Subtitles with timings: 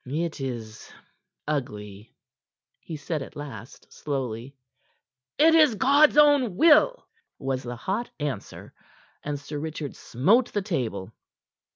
[0.03, 0.91] "It is...
[1.47, 2.11] ugly,"
[2.79, 4.55] he said at last slowly.
[5.37, 8.73] "It is God's own will," was the hot answer,
[9.21, 11.13] and Sir Richard smote the table.